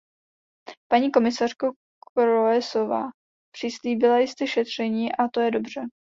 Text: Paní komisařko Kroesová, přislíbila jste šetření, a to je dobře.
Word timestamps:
Paní 0.91 1.11
komisařko 1.11 1.71
Kroesová, 2.13 3.09
přislíbila 3.55 4.19
jste 4.19 4.47
šetření, 4.47 5.11
a 5.15 5.27
to 5.33 5.39
je 5.41 5.51
dobře. 5.51 5.81